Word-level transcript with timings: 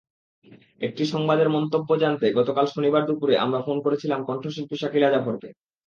একটি 0.81 1.03
সংবাদের 1.05 1.47
মন্তব্য 1.49 1.89
জানতে 2.03 2.25
গতকাল 2.39 2.65
শনিবার 2.67 3.03
দুপুরে 3.07 3.35
আমরা 3.37 3.59
ফোন 3.65 3.77
করেছিলাম 3.85 4.19
কণ্ঠশিল্পী 4.29 4.75
শাকিলা 4.77 5.09
জাফরকে। 5.13 5.49